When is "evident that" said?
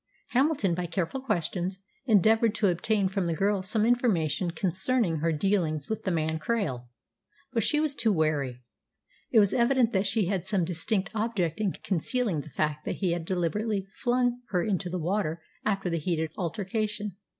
9.53-10.07